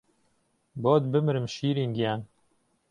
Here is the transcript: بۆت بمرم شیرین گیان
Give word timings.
بۆت 0.83 1.03
بمرم 1.11 1.45
شیرین 1.55 1.89
گیان 1.97 2.19